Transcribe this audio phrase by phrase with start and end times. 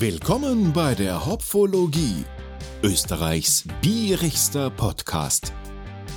[0.00, 2.24] Willkommen bei der Hopfologie,
[2.84, 5.52] Österreichs bierigster Podcast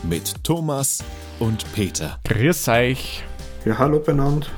[0.04, 1.04] mit Thomas
[1.40, 2.20] und Peter.
[2.26, 3.24] Grüß euch.
[3.66, 4.52] Ja, hallo benannt.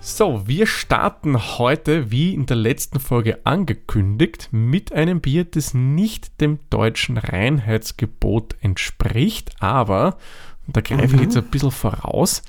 [0.00, 6.40] So, wir starten heute, wie in der letzten Folge angekündigt, mit einem Bier, das nicht
[6.40, 10.18] dem deutschen Reinheitsgebot entspricht, aber,
[10.66, 12.42] da greife ich jetzt ein bisschen voraus,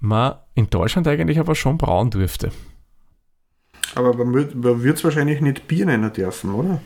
[0.00, 2.50] man in Deutschland eigentlich aber schon brauen dürfte.
[3.94, 6.80] Aber man wird es wahrscheinlich nicht Bier nennen dürfen, oder?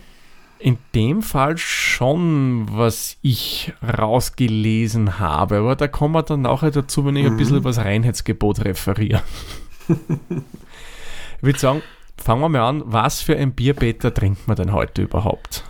[0.58, 7.06] In dem Fall schon, was ich rausgelesen habe, aber da kommen wir dann nachher dazu,
[7.06, 7.32] wenn ich mhm.
[7.32, 9.22] ein bisschen über das Reinheitsgebot referiere.
[9.88, 9.96] ich
[11.42, 11.82] würde sagen,
[12.18, 15.64] fangen wir mal an, was für ein Bierbeter trinkt man denn heute überhaupt?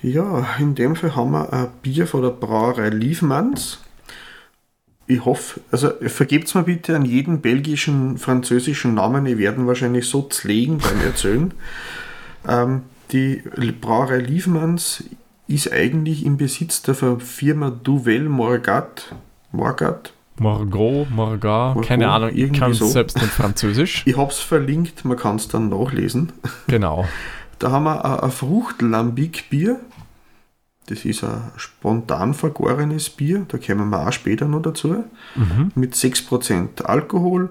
[0.00, 3.83] Ja, in dem Fall haben wir ein Bier von der Brauerei Liefmanns.
[5.06, 10.22] Ich hoffe, also vergebt mir bitte an jeden belgischen, französischen Namen, die werden wahrscheinlich so
[10.22, 11.52] zlegen beim Erzählen.
[12.48, 13.42] ähm, die
[13.80, 15.04] Brauerei Liefmanns
[15.46, 19.14] ist eigentlich im Besitz der Firma Duvel Morgat.
[19.52, 20.12] Morgat.
[20.36, 22.86] Margot, Margat, keine Ahnung, ich kann es so.
[22.86, 24.02] selbst nicht Französisch.
[24.06, 26.32] ich habe es verlinkt, man kann es dann nachlesen.
[26.66, 27.06] Genau.
[27.60, 29.78] Da haben wir ein, ein Fruchtlambic-Bier.
[30.86, 35.04] Das ist ein spontan vergorenes Bier, da kommen wir auch später noch dazu.
[35.34, 35.72] Mhm.
[35.74, 37.50] Mit 6% Alkohol.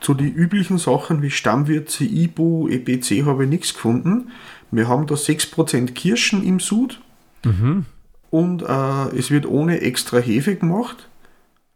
[0.00, 4.30] Zu den üblichen Sachen wie Stammwürze, Ibu, EPC habe ich nichts gefunden.
[4.70, 7.00] Wir haben da 6% Kirschen im Sud
[7.44, 7.84] mhm.
[8.30, 11.08] und äh, es wird ohne extra Hefe gemacht.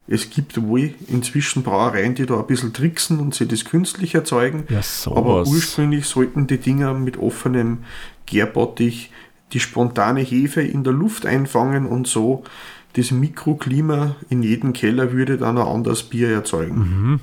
[0.06, 4.64] Es gibt wohl inzwischen Brauereien, die da ein bisschen tricksen und sie das künstlich erzeugen.
[4.68, 7.78] Ja, aber ursprünglich sollten die Dinger mit offenem
[8.26, 9.10] Gärbottich
[9.54, 12.44] die spontane Hefe in der Luft einfangen und so
[12.94, 16.76] das Mikroklima in jedem Keller würde dann ein anderes Bier erzeugen.
[16.76, 17.20] Mhm.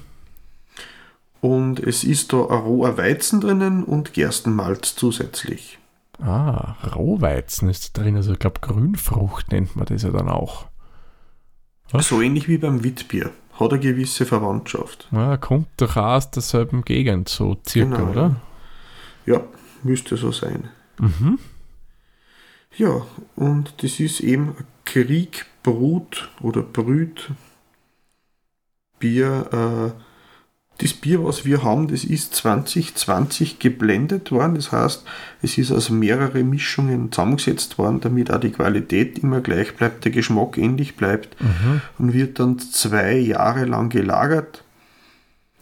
[1.39, 5.79] Und es ist da ein roher Weizen drinnen und Gerstenmalz zusätzlich.
[6.21, 8.15] Ah, Rohweizen ist drin.
[8.15, 10.67] Also ich glaube Grünfrucht nennt man das ja dann auch.
[11.89, 12.09] Was?
[12.09, 13.31] So ähnlich wie beim Witbier.
[13.59, 15.07] Hat eine gewisse Verwandtschaft.
[15.11, 18.11] Ja, kommt doch aus derselben Gegend, so circa, genau.
[18.11, 18.35] oder?
[19.25, 19.41] Ja,
[19.83, 20.69] müsste so sein.
[20.99, 21.39] Mhm.
[22.77, 23.05] Ja,
[23.35, 24.55] und das ist eben
[24.85, 27.31] Krieg, Brut oder Brüt,
[28.99, 30.01] Bier, äh,
[30.81, 34.55] das Bier, was wir haben, das ist 2020 geblendet worden.
[34.55, 35.03] Das heißt,
[35.43, 40.11] es ist aus mehreren Mischungen zusammengesetzt worden, damit auch die Qualität immer gleich bleibt, der
[40.11, 41.81] Geschmack ähnlich bleibt mhm.
[41.99, 44.63] und wird dann zwei Jahre lang gelagert.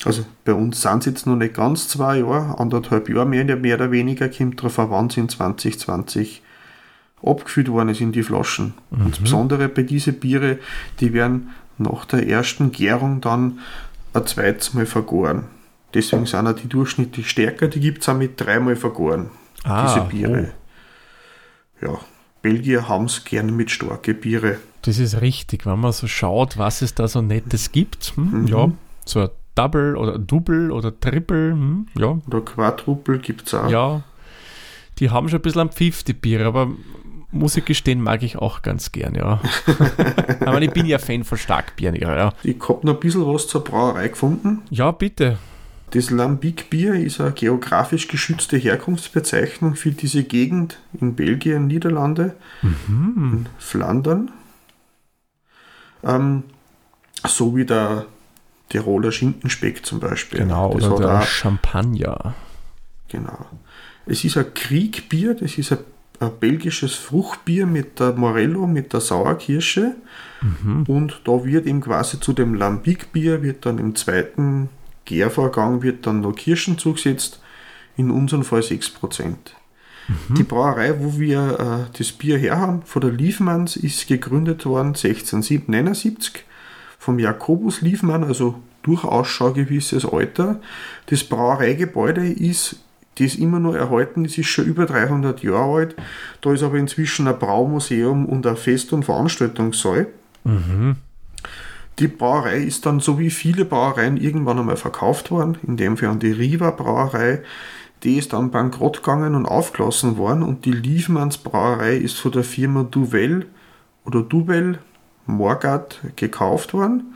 [0.05, 3.75] Also bei uns sind es jetzt noch nicht ganz zwei Jahre, anderthalb Jahre mehr, mehr
[3.75, 6.41] oder weniger, kommt drauf an, wann es in 2020
[7.23, 8.73] abgefüllt worden ist in die Flaschen.
[8.91, 9.05] Mhm.
[9.05, 10.59] Und das Besondere bei diesen Biere,
[10.99, 13.59] die werden nach der ersten Gärung dann
[14.13, 15.45] ein zweites Mal vergoren.
[15.93, 19.31] Deswegen sind auch die durchschnittlich stärker, die gibt es auch mit dreimal vergoren,
[19.63, 20.51] ah, diese Biere.
[21.81, 21.85] Oh.
[21.85, 21.99] Ja,
[22.41, 24.57] Belgier haben es gerne mit starke Biere.
[24.83, 28.13] Das ist richtig, wenn man so schaut, was es da so Nettes gibt.
[28.15, 28.47] Hm, mhm.
[28.47, 28.71] Ja,
[29.05, 32.17] so ein Double oder Double oder Triple, hm, ja.
[32.27, 33.69] Oder Quadruple gibt es auch.
[33.69, 34.03] Ja,
[34.99, 36.69] die haben schon ein bisschen am Pfiff, die Biere, aber
[37.31, 39.41] muss ich gestehen, mag ich auch ganz gern, ja.
[40.41, 42.33] Aber ich bin ja Fan von Starkbieren, ja.
[42.43, 44.63] Ich habe noch ein bisschen was zur Brauerei gefunden.
[44.69, 45.37] Ja, bitte.
[45.91, 53.13] Das Lambic-Bier ist eine geografisch geschützte Herkunftsbezeichnung für diese Gegend in Belgien, Niederlande, mhm.
[53.17, 54.31] in Flandern.
[56.03, 56.43] Ähm,
[57.25, 58.05] so wie der
[58.69, 60.39] Tiroler Schinkenspeck zum Beispiel.
[60.39, 62.35] Genau, das oder der Champagner.
[63.07, 63.47] Genau.
[64.05, 65.79] Es ist ein Kriegbier, das ist ein
[66.19, 69.95] ein belgisches Fruchtbier mit der Morello, mit der Sauerkirsche.
[70.41, 70.83] Mhm.
[70.87, 74.69] Und da wird eben quasi zu dem Lambic-Bier, wird dann im zweiten
[75.05, 77.41] Gärvorgang wird dann noch Kirschen zugesetzt,
[77.97, 78.91] in unserem Fall 6%.
[80.07, 80.35] Mhm.
[80.35, 84.89] Die Brauerei, wo wir äh, das Bier her haben, von der Liefmanns, ist gegründet worden
[84.89, 86.45] 1679
[86.99, 90.59] vom Jakobus Liefmann, also durchaus schon gewisses Alter.
[91.07, 92.77] Das Brauereigebäude ist
[93.17, 95.95] das immer noch erhalten ist, ist schon über 300 Jahre alt.
[96.41, 100.07] Da ist aber inzwischen ein Braumuseum und ein Fest- und Veranstaltungssaal.
[100.43, 100.95] Mhm.
[101.99, 106.09] Die Brauerei ist dann, so wie viele Brauereien, irgendwann einmal verkauft worden, in dem Fall
[106.09, 107.41] an die Riva Brauerei.
[108.03, 112.45] Die ist dann bankrott gegangen und aufgelassen worden und die Liefmanns Brauerei ist von der
[112.45, 113.47] Firma Duvel
[114.05, 114.79] oder Duvel
[115.25, 117.15] Morgat gekauft worden.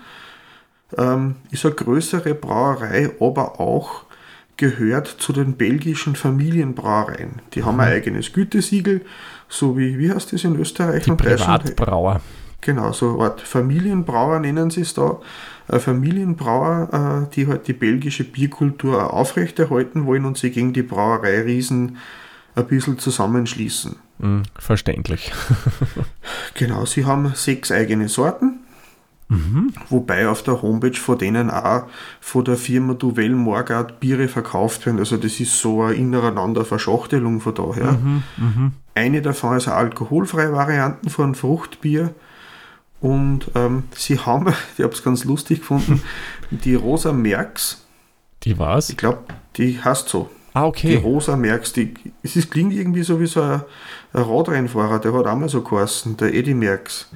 [0.97, 4.03] Ähm, ist eine größere Brauerei, aber auch
[4.57, 7.41] gehört zu den belgischen Familienbrauereien.
[7.53, 7.95] Die haben ein mhm.
[7.95, 9.01] eigenes Gütesiegel,
[9.49, 12.21] so wie, wie heißt das in Österreich die und Privatbrauer.
[12.61, 15.19] Genau, so eine Art Familienbrauer nennen sie es da.
[15.67, 21.97] Ein Familienbrauer, äh, die halt die belgische Bierkultur aufrechterhalten wollen und sie gegen die Brauereiriesen
[22.55, 23.95] ein bisschen zusammenschließen.
[24.19, 25.33] Mhm, verständlich.
[26.53, 28.59] genau, sie haben sechs eigene Sorten.
[29.33, 29.73] Mhm.
[29.89, 31.83] Wobei auf der Homepage von denen auch
[32.19, 34.99] von der Firma Duvel Morgard Biere verkauft werden.
[34.99, 37.93] Also das ist so eine ineinander Verschachtelung von daher.
[37.93, 38.71] Mhm, mh.
[38.95, 42.13] Eine davon ist eine alkoholfreie Variante von Fruchtbier.
[43.01, 44.47] Und ähm, sie haben,
[44.77, 46.01] ich habe es ganz lustig gefunden,
[46.51, 47.85] die Rosa Merks.
[48.43, 48.89] Die was?
[48.89, 49.19] Ich glaube,
[49.57, 50.29] die heißt so.
[50.53, 50.89] Ah, okay.
[50.89, 53.63] Die Rosa Merks, die, es ist, klingt irgendwie so wie so ein,
[54.13, 57.09] ein Radrennfahrer, der hat auch mal so geheißen, der Eddie Merks.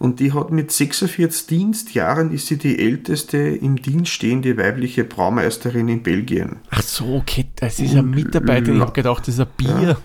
[0.00, 5.88] Und die hat mit 46 Dienstjahren ist sie die älteste im Dienst stehende weibliche Braumeisterin
[5.88, 6.56] in Belgien.
[6.70, 8.76] Ach so, okay, das ist eine Mitarbeiterin.
[8.76, 9.80] Ich habe gedacht, das ist ein Bier.
[9.82, 9.96] Ja.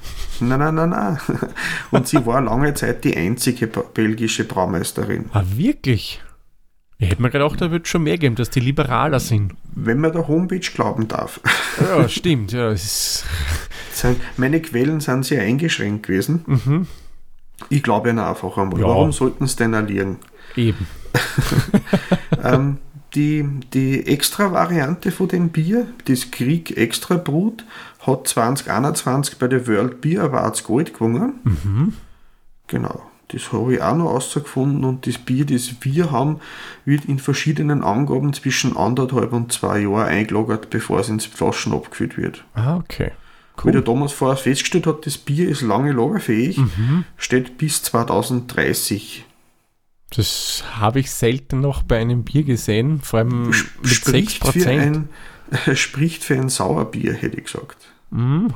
[0.41, 1.17] Nein, nein, nein, nein.
[1.91, 5.29] Und sie war lange Zeit die einzige belgische Braumeisterin.
[5.31, 6.21] Ah, wirklich?
[6.97, 9.53] Ich hätte mir gedacht, da wird schon mehr geben, dass die liberaler sind.
[9.75, 11.39] Wenn man der Homepage glauben darf.
[11.79, 12.51] Ja, stimmt.
[12.51, 16.43] Ja, es ist Meine Quellen sind sehr eingeschränkt gewesen.
[16.47, 16.87] Mhm.
[17.69, 18.79] Ich glaube ihnen einfach einmal.
[18.79, 18.87] Ja.
[18.87, 20.17] Warum sollten sie denn erliegen?
[20.55, 20.87] Eben.
[22.43, 22.77] ähm,
[23.15, 27.65] die, die Extra-Variante von dem Bier, das Krieg Extra Brut,
[28.01, 31.39] hat 2021 bei der World Beer Awards Gold gewonnen.
[31.43, 31.93] Mhm.
[32.67, 33.01] Genau.
[33.29, 36.39] Das habe ich auch noch rausgefunden und das Bier, das wir haben,
[36.85, 42.17] wird in verschiedenen Angaben zwischen anderthalb und zwei Jahren eingelagert, bevor es ins Flaschen abgefüllt
[42.17, 42.45] wird.
[42.53, 43.11] Ah, okay.
[43.57, 43.69] Cool.
[43.69, 47.05] Wie der Thomas vorher festgestellt hat, das Bier ist lange lagerfähig, mhm.
[47.17, 49.25] steht bis 2030.
[50.15, 54.51] Das habe ich selten noch bei einem Bier gesehen, vor allem mit spricht 6%.
[54.51, 55.09] Für ein,
[55.75, 57.77] spricht für ein Sauerbier, hätte ich gesagt.
[58.11, 58.53] Mhm.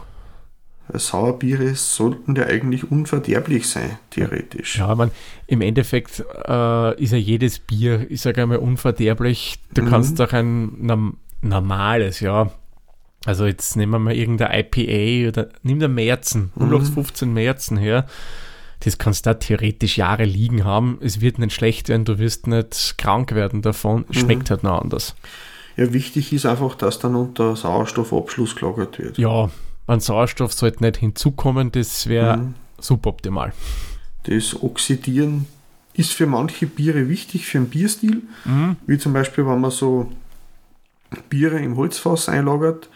[0.92, 4.78] Sauerbiere sollten ja eigentlich unverderblich sein, theoretisch.
[4.78, 5.12] Ja, man,
[5.46, 9.60] im Endeffekt äh, ist ja jedes Bier, ich sage einmal, unverderblich.
[9.74, 9.90] Du mhm.
[9.90, 10.88] kannst auch ein
[11.42, 12.51] normales, ja,
[13.25, 17.33] also jetzt nehmen wir mal irgendein IPA oder nimm der Märzen, 0815 mhm.
[17.33, 18.06] Märzen her.
[18.81, 21.00] Das kannst du da theoretisch Jahre liegen haben.
[21.01, 24.06] Es wird nicht schlecht werden, du wirst nicht krank werden davon.
[24.10, 24.50] Es schmeckt mhm.
[24.51, 25.16] halt noch anders.
[25.75, 29.18] Ja, wichtig ist einfach, dass dann unter Sauerstoffabschluss gelagert wird.
[29.18, 29.50] Ja,
[29.88, 32.54] an Sauerstoff sollte nicht hinzukommen, das wäre mhm.
[32.80, 33.54] suboptimal.
[34.24, 35.48] Das Oxidieren
[35.94, 38.77] ist für manche Biere wichtig, für einen Bierstil, mhm.
[38.88, 40.12] wie zum Beispiel, wenn man so
[41.30, 42.90] Biere im Holzfass einlagert,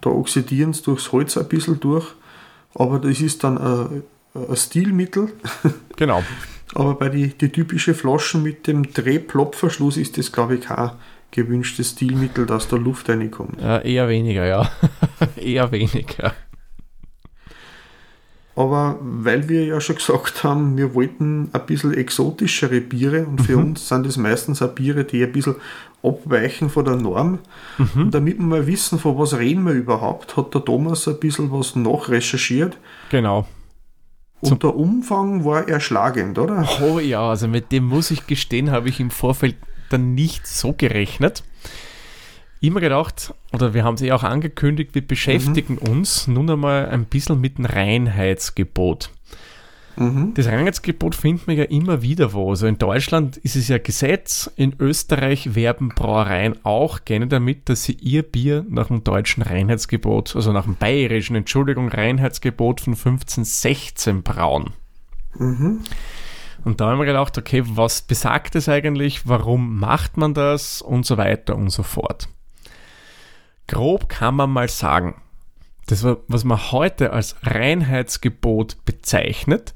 [0.00, 2.06] da oxidieren sie durchs Holz ein bisschen durch,
[2.74, 4.02] aber das ist dann ein,
[4.34, 5.28] ein Stilmittel.
[5.96, 6.22] Genau.
[6.74, 10.92] aber bei den die typischen Flaschen mit dem Drehplopfverschluss ist das, glaube ich, kein
[11.30, 13.60] gewünschtes Stilmittel, dass da Luft reinkommt.
[13.60, 14.70] Ja, eher weniger, ja.
[15.36, 16.32] eher weniger.
[18.56, 23.56] Aber weil wir ja schon gesagt haben, wir wollten ein bisschen exotischere Biere und für
[23.56, 23.68] mhm.
[23.68, 25.56] uns sind das meistens auch Biere, die ein bisschen
[26.02, 27.38] abweichen von der Norm.
[27.78, 28.02] Mhm.
[28.02, 31.50] Und damit wir mal wissen, von was reden wir überhaupt, hat der Thomas ein bisschen
[31.52, 32.78] was nachrecherchiert.
[33.10, 33.46] Genau.
[34.40, 36.66] Und der Umfang war erschlagend, oder?
[36.82, 39.56] Oh ja, also mit dem muss ich gestehen, habe ich im Vorfeld
[39.90, 41.42] dann nicht so gerechnet
[42.60, 45.90] immer gedacht, oder wir haben es ja auch angekündigt, wir beschäftigen mhm.
[45.90, 49.10] uns nun einmal ein bisschen mit dem Reinheitsgebot.
[50.00, 50.32] Mhm.
[50.32, 52.48] Das Reinheitsgebot findet man ja immer wieder wo.
[52.48, 57.84] Also in Deutschland ist es ja Gesetz, in Österreich werben Brauereien auch gerne damit, dass
[57.84, 64.22] sie ihr Bier nach dem deutschen Reinheitsgebot, also nach dem bayerischen, Entschuldigung, Reinheitsgebot von 1516
[64.22, 64.70] brauen.
[65.38, 65.80] Mhm.
[66.64, 71.04] Und da haben wir gedacht, okay, was besagt das eigentlich, warum macht man das und
[71.04, 72.28] so weiter und so fort.
[73.66, 75.20] Grob kann man mal sagen,
[75.86, 79.74] das, was man heute als Reinheitsgebot bezeichnet,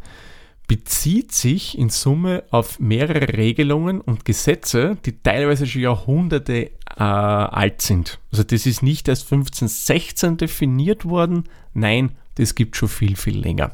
[0.67, 7.83] bezieht sich in Summe auf mehrere Regelungen und Gesetze, die teilweise schon Jahrhunderte äh, alt
[7.83, 8.19] sind.
[8.33, 11.45] Also das ist nicht erst 1516 definiert worden,
[11.75, 13.73] nein, das gibt schon viel, viel länger.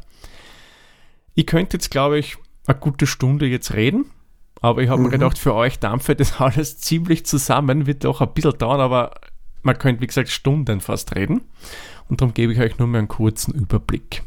[1.35, 4.07] Ich könnte jetzt, glaube ich, eine gute Stunde jetzt reden,
[4.61, 5.07] aber ich habe mhm.
[5.07, 9.13] mir gedacht, für euch dampfe das alles ziemlich zusammen, wird auch ein bisschen dauern, aber
[9.63, 11.43] man könnte, wie gesagt, Stunden fast reden.
[12.11, 14.23] Und darum gebe ich euch nur mal einen kurzen Überblick.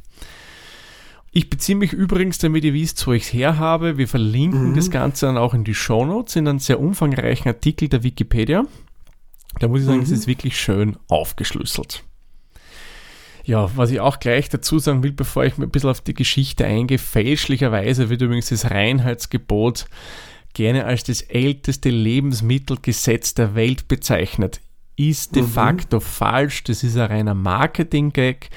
[1.32, 3.98] Ich beziehe mich übrigens, damit ihr wisst, wo ich es her habe.
[3.98, 4.76] Wir verlinken mhm.
[4.76, 8.66] das Ganze dann auch in die Shownotes, in einem sehr umfangreichen Artikel der Wikipedia.
[9.60, 10.04] Da muss ich sagen, mhm.
[10.04, 12.04] es ist wirklich schön aufgeschlüsselt.
[13.46, 16.14] Ja, was ich auch gleich dazu sagen will, bevor ich mir ein bisschen auf die
[16.14, 19.88] Geschichte eingehe, fälschlicherweise wird übrigens das Reinheitsgebot
[20.54, 24.62] gerne als das älteste Lebensmittelgesetz der Welt bezeichnet
[24.96, 25.48] ist de mhm.
[25.48, 26.64] facto falsch.
[26.64, 28.50] Das ist ein reiner Marketing-Gag,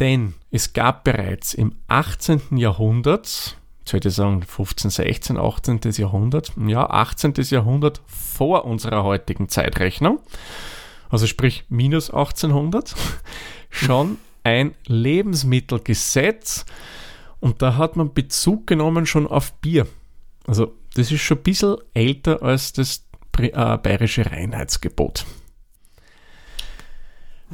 [0.00, 2.56] denn es gab bereits im 18.
[2.56, 5.80] Jahrhundert sollte ich sagen, 15, 16, 18.
[5.96, 7.34] Jahrhundert, ja, 18.
[7.50, 10.20] Jahrhundert vor unserer heutigen Zeitrechnung,
[11.10, 12.94] also sprich minus 1800,
[13.70, 16.64] schon ein Lebensmittelgesetz
[17.40, 19.86] und da hat man Bezug genommen schon auf Bier.
[20.46, 23.04] Also das ist schon ein bisschen älter als das
[23.38, 25.26] äh, bayerische Reinheitsgebot.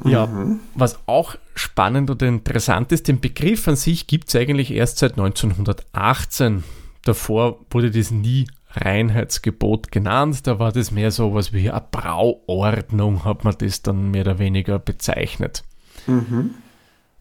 [0.05, 0.61] Ja, mhm.
[0.75, 5.13] was auch spannend oder interessant ist, den Begriff an sich gibt es eigentlich erst seit
[5.13, 6.65] 1918.
[7.03, 13.25] Davor wurde das nie Reinheitsgebot genannt, da war das mehr so was wie eine Brauordnung,
[13.25, 15.65] hat man das dann mehr oder weniger bezeichnet.
[16.07, 16.55] Mhm.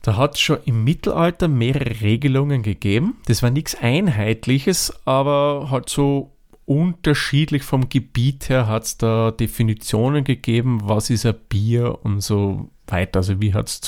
[0.02, 3.18] Da hat es schon im Mittelalter mehrere Regelungen gegeben.
[3.26, 6.32] Das war nichts Einheitliches, aber halt so
[6.70, 12.70] unterschiedlich vom Gebiet her hat es da Definitionen gegeben, was ist ein Bier und so
[12.86, 13.22] weiter.
[13.22, 13.82] Also wie hat es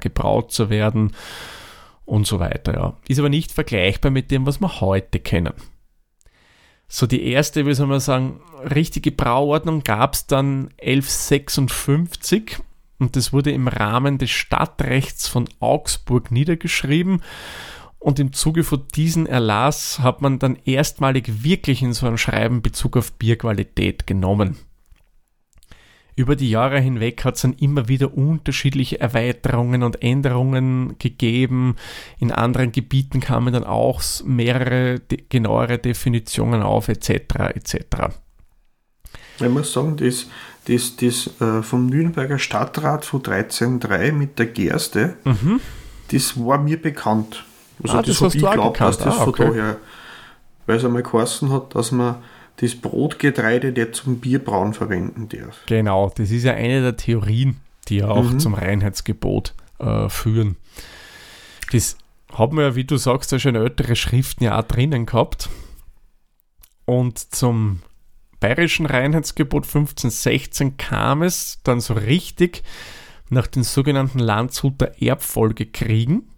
[0.00, 1.12] gebraut zu werden
[2.06, 2.72] und so weiter.
[2.72, 2.96] Ja.
[3.06, 5.52] Ist aber nicht vergleichbar mit dem, was wir heute kennen.
[6.88, 12.60] So die erste, wie soll man sagen, richtige Brauordnung gab es dann 1156
[12.98, 17.20] und das wurde im Rahmen des Stadtrechts von Augsburg niedergeschrieben
[18.02, 22.60] und im Zuge von diesem Erlass hat man dann erstmalig wirklich in so einem Schreiben
[22.60, 24.56] Bezug auf Bierqualität genommen.
[26.14, 31.76] Über die Jahre hinweg hat es dann immer wieder unterschiedliche Erweiterungen und Änderungen gegeben.
[32.18, 37.10] In anderen Gebieten kamen dann auch mehrere genauere Definitionen auf, etc.
[37.54, 37.76] etc.
[39.40, 40.26] Ich muss sagen, das,
[40.66, 45.60] das, das äh, vom Nürnberger Stadtrat von 13.3 mit der Gerste, mhm.
[46.10, 47.46] das war mir bekannt.
[47.82, 49.46] Also ah, das, habe ich geglaubt, dass das ah, okay.
[49.46, 49.76] von daher,
[50.66, 52.16] weil es einmal geheißen hat, dass man
[52.56, 55.62] das Brotgetreide der zum Bierbrauen verwenden darf.
[55.66, 58.38] Genau, das ist ja eine der Theorien, die ja auch mhm.
[58.38, 60.56] zum Reinheitsgebot äh, führen.
[61.72, 61.96] Das
[62.32, 65.48] haben wir ja, wie du sagst, ja schon ältere Schriften ja auch drinnen gehabt.
[66.84, 67.80] Und zum
[68.40, 72.62] bayerischen Reinheitsgebot 1516 kam es dann so richtig
[73.30, 76.28] nach den sogenannten Landshuter Erbfolgekriegen.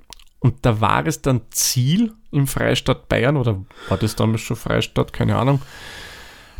[0.44, 5.14] Und da war es dann Ziel im Freistaat Bayern, oder war das damals schon Freistaat,
[5.14, 5.62] keine Ahnung,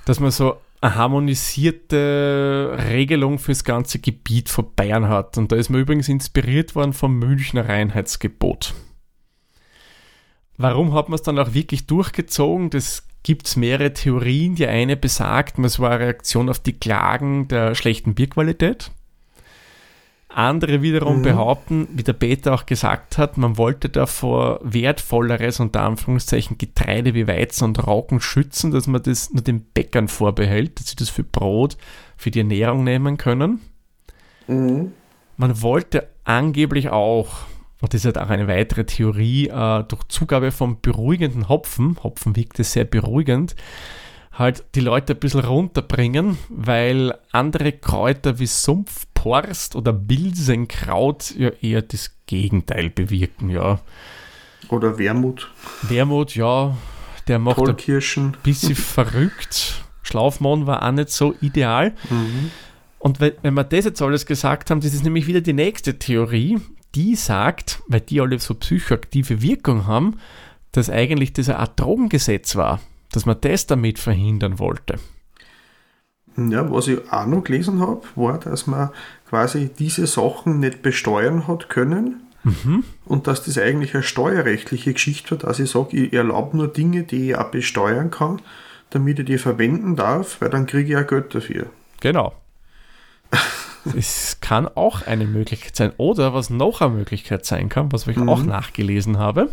[0.07, 5.37] dass man so eine harmonisierte Regelung fürs ganze Gebiet von Bayern hat.
[5.37, 8.73] Und da ist man übrigens inspiriert worden vom Münchner Reinheitsgebot.
[10.57, 12.71] Warum hat man es dann auch wirklich durchgezogen?
[12.71, 14.55] Das gibt es mehrere Theorien.
[14.55, 18.93] Die eine besagt, es war eine Reaktion auf die Klagen der schlechten Bierqualität.
[20.37, 21.23] Andere wiederum mhm.
[21.23, 27.29] behaupten, wie der Peter auch gesagt hat, man wollte davor wertvolleres, unter Anführungszeichen, Getreide wie
[27.29, 31.23] Weizen und Rauchen schützen, dass man das nur den Bäckern vorbehält, dass sie das für
[31.23, 31.77] Brot,
[32.17, 33.61] für die Ernährung nehmen können.
[34.49, 34.93] Mhm.
[35.37, 37.29] Man wollte angeblich auch,
[37.81, 42.35] und das ist halt auch eine weitere Theorie, äh, durch Zugabe von beruhigenden Hopfen, Hopfen
[42.37, 43.55] wirkte sehr beruhigend,
[44.33, 48.47] halt die Leute ein bisschen runterbringen, weil andere Kräuter wie
[49.25, 53.81] Sumpfporst oder Bilsenkraut ja eher das Gegenteil bewirken, ja.
[54.69, 55.51] Oder Wermut.
[55.83, 56.77] Wermut, ja,
[57.29, 59.85] der macht ein bisschen verrückt.
[60.03, 61.95] Schlaufmann war auch nicht so ideal.
[62.11, 62.51] Mhm.
[62.99, 66.59] Und wenn wir das jetzt alles gesagt haben, das ist nämlich wieder die nächste Theorie,
[66.95, 70.19] die sagt, weil die alle so psychoaktive Wirkung haben,
[70.73, 72.81] dass eigentlich das ein Drogengesetz war
[73.15, 74.99] dass man das damit verhindern wollte.
[76.37, 78.91] Ja, was ich auch noch gelesen habe, war, dass man
[79.29, 82.85] quasi diese Sachen nicht besteuern hat können mhm.
[83.05, 87.05] und dass das eigentlich eine steuerrechtliche Geschichte war, dass ich sage, ich erlaube nur Dinge,
[87.05, 88.41] die ich auch besteuern kann,
[88.91, 91.67] damit ich die verwenden darf, weil dann kriege ich ja Geld dafür.
[92.01, 92.35] Genau.
[93.99, 95.93] Es kann auch eine Möglichkeit sein.
[95.99, 98.31] Oder was noch eine Möglichkeit sein kann, was ich mhm.
[98.31, 99.51] auch nachgelesen habe,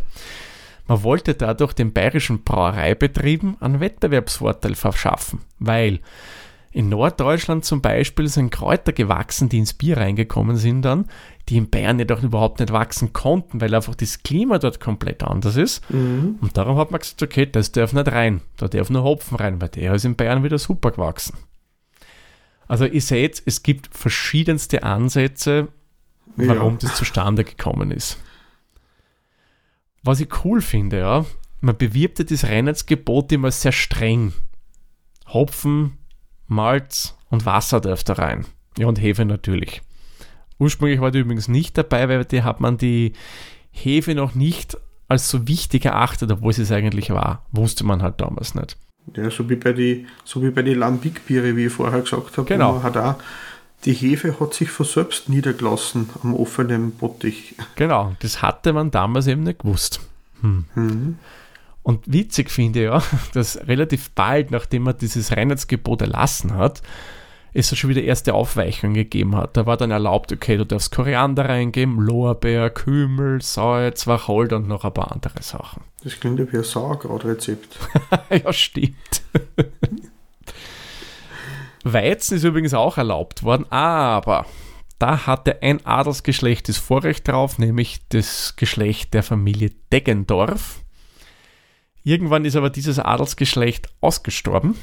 [0.88, 6.00] man wollte dadurch den bayerischen Brauereibetrieben einen Wettbewerbsvorteil verschaffen, weil
[6.72, 11.06] in Norddeutschland zum Beispiel sind Kräuter gewachsen, die ins Bier reingekommen sind dann,
[11.50, 15.58] die in Bayern jedoch überhaupt nicht wachsen konnten, weil einfach das Klima dort komplett anders
[15.58, 15.90] ist.
[15.92, 16.38] Mhm.
[16.40, 19.62] Und darum hat man gesagt, okay, das darf nicht rein, da darf nur Hopfen rein,
[19.62, 21.38] weil der ist in Bayern wieder super gewachsen.
[22.68, 25.68] Also ihr seht, es gibt verschiedenste Ansätze,
[26.38, 26.80] warum ja.
[26.80, 28.18] das zustande gekommen ist.
[30.04, 31.26] Was ich cool finde, ja,
[31.60, 34.32] man bewirbt das Reinheitsgebot immer sehr streng.
[35.28, 35.98] Hopfen,
[36.52, 38.46] Malz und Wasser darf da rein.
[38.78, 39.82] Ja, und Hefe natürlich.
[40.60, 43.14] Ursprünglich war die übrigens nicht dabei, weil die hat man die
[43.72, 44.78] Hefe noch nicht
[45.08, 47.46] als so wichtig erachtet, obwohl sie es eigentlich war.
[47.52, 48.78] Wusste man halt damals nicht.
[49.16, 52.48] Ja, so wie bei den so Lambic-Biere, wie ich vorher gesagt habe.
[52.48, 52.84] Genau.
[52.84, 53.16] Hat auch,
[53.86, 57.56] die Hefe hat sich von selbst niedergelassen am offenen Bottich.
[57.76, 60.00] Genau, das hatte man damals eben nicht gewusst.
[60.42, 60.66] Hm.
[60.76, 61.18] Mhm.
[61.84, 66.82] Und witzig finde ich ja, dass relativ bald, nachdem er dieses Reinheitsgebot erlassen hat,
[67.54, 69.58] es schon wieder erste Aufweichungen gegeben hat.
[69.58, 74.86] Da war dann erlaubt, okay, du darfst Koriander reingeben, Lorbeer, Kümmel, Salz, Wacholder und noch
[74.86, 75.84] ein paar andere Sachen.
[76.04, 77.78] Das klingt ja wie ein Sauerkrautrezept.
[78.44, 78.96] ja, stimmt.
[81.84, 84.46] Weizen ist übrigens auch erlaubt worden, aber
[85.00, 90.82] da hatte ein Adelsgeschlecht das Vorrecht drauf, nämlich das Geschlecht der Familie Deggendorf.
[92.04, 94.76] Irgendwann ist aber dieses Adelsgeschlecht ausgestorben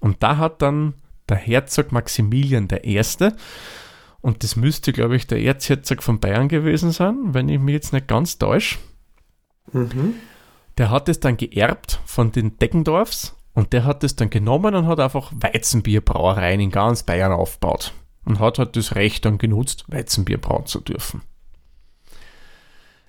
[0.00, 0.94] und da hat dann
[1.28, 3.00] der Herzog Maximilian I.
[4.20, 7.92] Und das müsste, glaube ich, der Erzherzog von Bayern gewesen sein, wenn ich mich jetzt
[7.92, 8.78] nicht ganz täusche.
[9.72, 10.14] Mhm.
[10.78, 14.86] Der hat es dann geerbt von den Deggendorfs und der hat es dann genommen und
[14.86, 17.92] hat einfach Weizenbierbrauereien in ganz Bayern aufgebaut.
[18.24, 21.22] Und hat halt das Recht dann genutzt, Weizenbier brauen zu dürfen.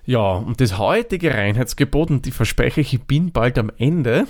[0.06, 4.26] Ja, und das heutige Reinheitsgebot, und die verspreche ich, ich bin bald am Ende,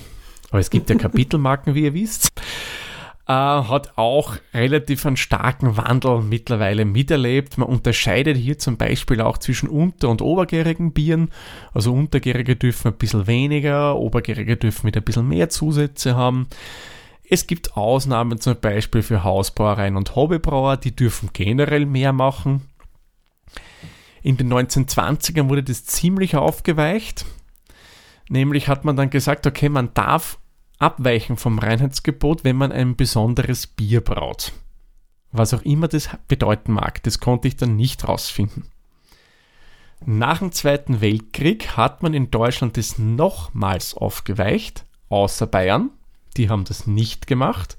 [0.50, 2.30] aber es gibt ja Kapitelmarken, wie ihr wisst,
[3.26, 7.58] äh, hat auch relativ einen starken Wandel mittlerweile miterlebt.
[7.58, 11.30] Man unterscheidet hier zum Beispiel auch zwischen unter- und obergärigen Bieren.
[11.72, 16.48] Also untergärige dürfen ein bisschen weniger, obergärige dürfen wieder ein bisschen mehr Zusätze haben.
[17.28, 22.62] Es gibt Ausnahmen zum Beispiel für Hausbrauereien und Hobbybrauer, die dürfen generell mehr machen.
[24.24, 27.26] In den 1920ern wurde das ziemlich aufgeweicht.
[28.30, 30.38] Nämlich hat man dann gesagt, okay, man darf
[30.78, 34.52] abweichen vom Reinheitsgebot, wenn man ein besonderes Bier braut.
[35.30, 38.64] Was auch immer das bedeuten mag, das konnte ich dann nicht rausfinden.
[40.06, 45.90] Nach dem Zweiten Weltkrieg hat man in Deutschland das nochmals aufgeweicht, außer Bayern.
[46.38, 47.76] Die haben das nicht gemacht.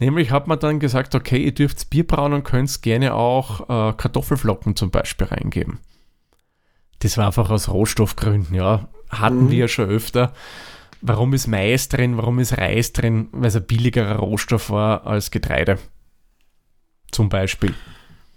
[0.00, 3.92] Nämlich hat man dann gesagt, okay, ihr dürft Bier brauen und könnt gerne auch äh,
[3.94, 5.78] Kartoffelflocken zum Beispiel reingeben.
[7.00, 8.88] Das war einfach aus Rohstoffgründen, ja.
[9.10, 9.50] Hatten mhm.
[9.50, 10.32] wir ja schon öfter.
[11.00, 12.16] Warum ist Mais drin?
[12.16, 13.28] Warum ist Reis drin?
[13.32, 15.78] Weil es ein billigerer Rohstoff war als Getreide.
[17.10, 17.74] Zum Beispiel.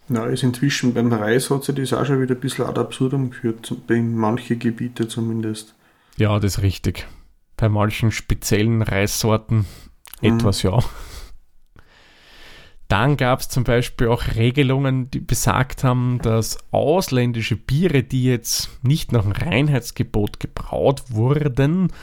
[0.07, 3.31] Na, ist inzwischen beim Reis hat sich das auch schon wieder ein bisschen ad absurdum
[3.31, 5.74] geführt, bei manchen Gebieten zumindest.
[6.17, 7.07] Ja, das ist richtig.
[7.57, 9.65] Bei manchen speziellen Reissorten
[10.21, 10.37] mhm.
[10.37, 10.79] etwas, ja.
[12.91, 18.69] Dann gab es zum Beispiel auch Regelungen, die besagt haben, dass ausländische Biere, die jetzt
[18.83, 21.93] nicht nach dem Reinheitsgebot gebraut wurden,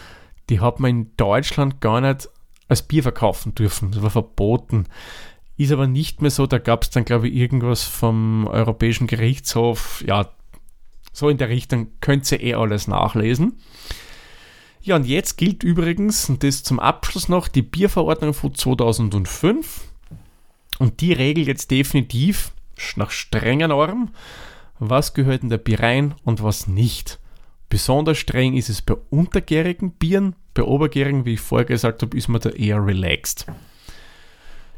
[0.48, 2.30] die hat man in Deutschland gar nicht
[2.68, 3.90] als Bier verkaufen dürfen.
[3.90, 4.86] Das war verboten.
[5.58, 6.46] Ist aber nicht mehr so.
[6.46, 10.02] Da gab es dann, glaube ich, irgendwas vom Europäischen Gerichtshof.
[10.06, 10.30] Ja,
[11.12, 13.58] so in der Richtung könnt ihr eh alles nachlesen.
[14.80, 19.82] Ja, und jetzt gilt übrigens, und das zum Abschluss noch, die Bierverordnung von 2005.
[20.78, 22.52] Und die regelt jetzt definitiv
[22.96, 24.10] nach strenger Norm,
[24.78, 27.18] was gehört in der Bier rein und was nicht.
[27.68, 30.36] Besonders streng ist es bei untergärigen Bieren.
[30.54, 33.46] Bei obergärigen, wie ich vorher gesagt habe, ist man da eher relaxed.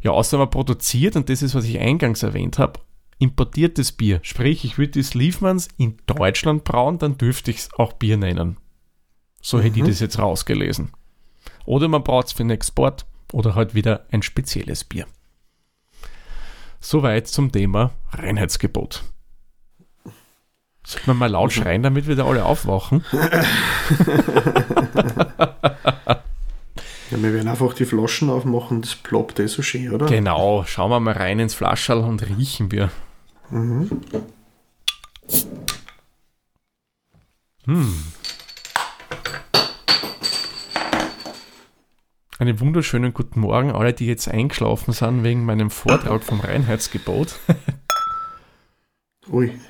[0.03, 2.81] Ja, außer man produziert, und das ist, was ich eingangs erwähnt habe,
[3.19, 4.21] importiertes Bier.
[4.23, 8.57] Sprich, ich würde das Liefmanns in Deutschland brauen, dann dürfte ich es auch Bier nennen.
[9.43, 9.63] So mhm.
[9.63, 9.89] hätte ich mhm.
[9.89, 10.93] das jetzt rausgelesen.
[11.67, 15.07] Oder man braucht es für den Export oder halt wieder ein spezielles Bier.
[16.81, 19.05] Soweit zum Thema Reinheitsgebot.
[20.83, 23.05] Sollte man mal laut schreien, damit wir da alle aufwachen?
[27.11, 30.07] ja, wir werden einfach die Flaschen aufmachen, das ploppt eh so schön, oder?
[30.07, 32.91] Genau, schauen wir mal rein ins Flascherl und riechen wir.
[33.51, 33.91] Mhm.
[37.67, 38.05] Hm.
[42.41, 47.39] Einen wunderschönen guten Morgen, alle, die jetzt eingeschlafen sind wegen meinem Vortrag vom Reinheitsgebot.
[49.29, 49.61] Ui.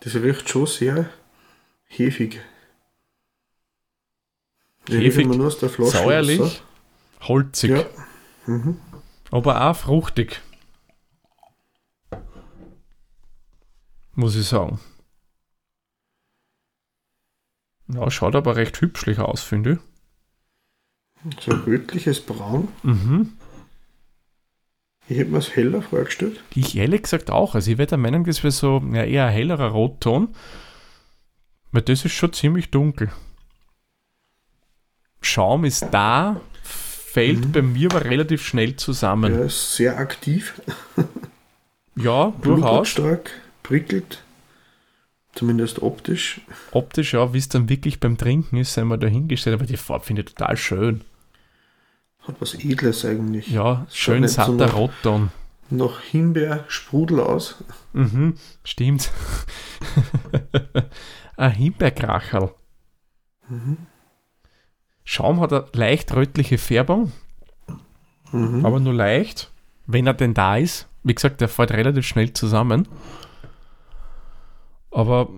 [0.00, 1.08] Das riecht schon sehr
[1.86, 2.42] hefig.
[4.86, 6.62] Hefig, nur aus der Flasche säuerlich, Wasser.
[7.22, 7.70] holzig.
[7.70, 7.86] Ja.
[8.44, 8.78] Mhm.
[9.30, 10.42] Aber auch fruchtig.
[14.12, 14.78] Muss ich sagen.
[17.88, 19.95] Ja, schaut aber recht hübschlich aus, finde ich.
[21.40, 22.68] So ein rötliches Braun.
[22.82, 23.32] Mhm.
[25.08, 26.42] Ich hätte mir es heller vorgestellt.
[26.54, 27.54] Ich ehrlich gesagt auch.
[27.54, 30.28] Also ich werde der Meinung, das wäre so ja, eher ein hellerer Rotton.
[31.72, 33.10] Weil das ist schon ziemlich dunkel.
[35.20, 37.52] Schaum ist da, fällt mhm.
[37.52, 39.32] bei mir aber relativ schnell zusammen.
[39.32, 40.60] Ja, ist sehr aktiv.
[41.96, 42.88] ja, durchaus.
[42.88, 43.30] stark,
[43.62, 44.22] prickelt.
[45.34, 46.40] Zumindest optisch.
[46.72, 50.04] Optisch, ja, wie es dann wirklich beim Trinken ist, sei mal dahingestellt, aber die Farbe
[50.04, 51.02] finde ich total schön.
[52.26, 53.48] Hat was Edles eigentlich.
[53.48, 55.30] Ja, schön satter so Rotton.
[55.70, 57.62] Noch Himbeer-Sprudel aus.
[57.92, 58.34] Mhm,
[58.64, 59.10] stimmt.
[61.36, 62.52] Ein Himbeerkracherl.
[65.04, 67.12] Schaum hat eine leicht rötliche Färbung,
[68.32, 68.66] Mhm.
[68.66, 69.52] aber nur leicht,
[69.86, 70.88] wenn er denn da ist.
[71.04, 72.88] Wie gesagt, der fällt relativ schnell zusammen.
[74.90, 75.28] Aber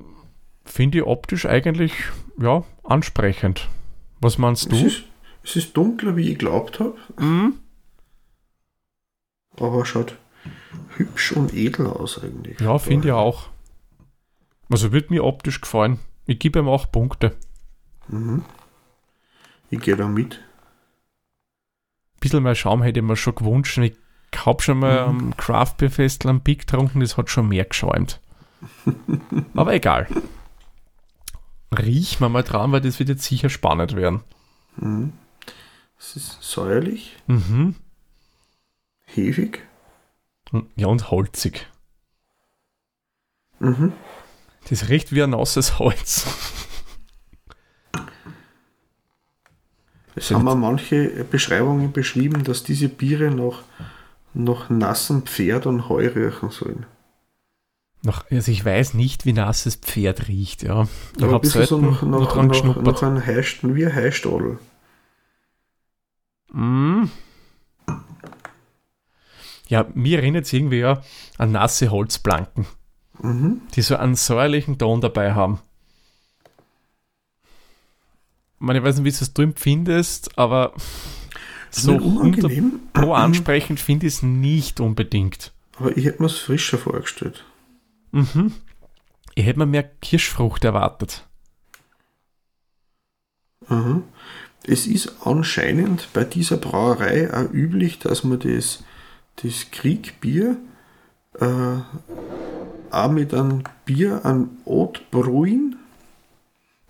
[0.64, 1.92] finde ich optisch eigentlich
[2.38, 3.68] ja, ansprechend.
[4.20, 4.86] Was meinst Es du?
[4.86, 5.02] ist,
[5.48, 7.54] es ist dunkler, wie ich glaubt habe, Mhm.
[9.56, 10.16] aber schaut
[10.96, 12.60] hübsch und edel aus eigentlich.
[12.60, 13.48] Ja, finde ich auch.
[14.70, 15.98] Also wird mir optisch gefallen.
[16.26, 17.34] Ich gebe ihm auch Punkte.
[18.08, 18.44] Mhm.
[19.70, 20.34] Ich gehe da mit.
[20.34, 23.78] Ein bisschen mehr Schaum hätte ich mir schon gewünscht.
[23.78, 23.94] Ich
[24.44, 28.20] habe schon mal am Craft Beer Festival am Peak getrunken, das hat schon mehr geschäumt.
[29.54, 30.06] Aber egal.
[31.76, 34.22] Riech wir mal dran, weil das wird jetzt sicher spannend werden.
[34.76, 35.12] Mhm.
[35.98, 37.74] Es ist säuerlich, Mhm.
[39.06, 39.60] hefig.
[40.52, 41.66] Und- Ja, und holzig.
[43.58, 43.92] Mhm.
[44.70, 46.26] Das riecht wie ein nasses Holz.
[50.14, 53.62] Es haben auch manche Beschreibungen beschrieben, dass diese Biere noch,
[54.34, 56.86] noch nassen Pferd und Heu riechen sollen.
[58.02, 60.86] Nach, also ich weiß nicht, wie nasses Pferd riecht, ja.
[61.16, 62.84] Ich habe so nach, nach, dran nach, geschnuppert.
[62.86, 64.58] nach einem Heist, wie ein Heistadel.
[66.52, 67.04] Mm.
[69.68, 71.02] Ja, mir erinnert es irgendwie ja
[71.36, 72.66] an nasse Holzplanken,
[73.20, 73.60] Mhm.
[73.74, 75.60] die so einen säuerlichen Ton dabei haben.
[78.54, 80.72] Ich, meine, ich weiß nicht, wie du es du empfindest, aber
[81.70, 85.52] so Nicht 100 unangenehm, pro ansprechend finde ich es nicht unbedingt.
[85.78, 87.44] aber ich hätte mir es frischer vorgestellt.
[88.10, 88.52] Mhm.
[89.34, 91.24] Ich hätte mir mehr Kirschfrucht erwartet.
[93.68, 94.04] Mhm.
[94.68, 98.84] Es ist anscheinend bei dieser Brauerei auch üblich, dass man das,
[99.36, 100.58] das Kriegbier
[101.40, 101.78] äh,
[102.90, 105.76] auch mit einem Bier, einem Haute Bruin,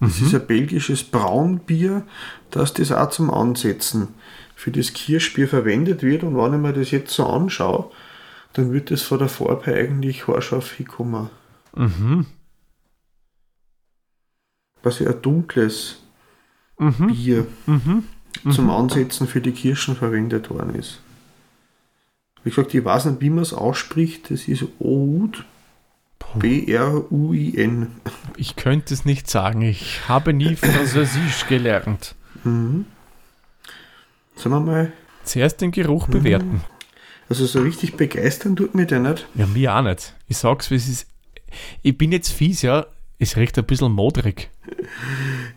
[0.01, 2.05] das ist ein belgisches Braunbier,
[2.51, 4.09] dass das auch zum Ansetzen
[4.55, 6.23] für das Kirschbier verwendet wird.
[6.23, 7.91] Und wenn ich mir das jetzt so anschaue,
[8.53, 11.31] dann wird das von der Farbe eigentlich haarscharf hinkommen.
[11.75, 12.27] Mhm.
[14.83, 15.99] Quasi ein dunkles
[16.79, 17.09] Mhm.
[17.09, 18.05] Bier Mhm.
[18.53, 21.01] zum Ansetzen für die Kirschen verwendet worden ist.
[22.45, 24.31] Wie gesagt, ich weiß nicht, wie man es ausspricht.
[24.31, 25.45] Das ist Oud.
[26.37, 27.89] B-R-U-I-N.
[28.37, 29.63] Ich könnte es nicht sagen.
[29.63, 32.15] Ich habe nie Französisch gelernt.
[32.45, 32.87] Mhm.
[34.37, 34.93] Sagen wir mal,
[35.25, 36.13] Zuerst den Geruch Mhm.
[36.13, 36.61] bewerten.
[37.29, 39.27] also so richtig begeistern tut mich der nicht.
[39.35, 40.15] Ja, mir auch nicht.
[40.29, 41.07] Ich sag's, wie es ist.
[41.83, 42.87] Ich bin jetzt fies, ja.
[43.19, 44.49] Es riecht ein bisschen modrig.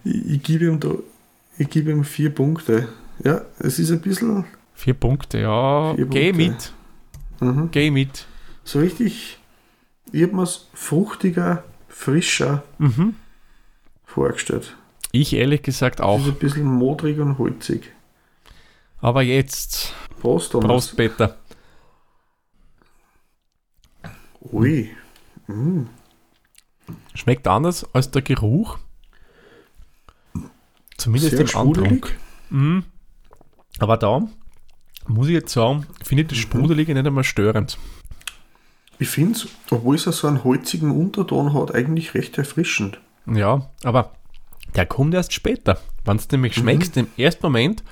[0.03, 0.89] Ich, ich gebe ihm da,
[1.57, 2.87] ich gebe ihm vier Punkte.
[3.23, 5.93] Ja, es ist ein bisschen Vier Punkte, ja.
[5.95, 6.71] Vier Geh Punkte.
[7.39, 7.55] mit.
[7.55, 7.71] mhm.
[7.71, 8.25] Geh mit.
[8.63, 9.39] so richtig,
[10.11, 13.15] ich habe mir es fruchtiger, frischer Mhm.
[14.05, 14.75] vorgestellt.
[15.11, 16.19] Ich ehrlich gesagt Es auch.
[16.21, 17.91] ist ein bisschen modrig und holzig.
[18.99, 19.93] Aber jetzt.
[20.19, 20.67] Prost, Thomas.
[20.67, 21.37] Prost, Peter.
[24.51, 24.89] Ui.
[25.47, 25.89] Mhm.
[27.13, 28.79] Schmeckt anders als der Geruch.
[31.01, 32.05] Zumindest Sehr im Antrunk.
[32.05, 32.15] sprudelig.
[32.51, 32.83] Mhm.
[33.79, 34.21] Aber da
[35.07, 37.79] muss ich jetzt sagen, finde ich das Sprudelige nicht einmal störend.
[38.99, 43.01] Ich finde es, obwohl es ja so einen holzigen Unterton hat, eigentlich recht erfrischend.
[43.25, 44.11] Ja, aber
[44.75, 45.81] der kommt erst später.
[46.05, 47.83] Wenn du nämlich schmeckst, im ersten Moment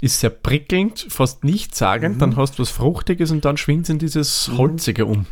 [0.00, 3.98] ist sehr prickelnd, fast nichtssagend, dann hast du was Fruchtiges und dann schwingt es in
[3.98, 5.26] dieses Holzige um.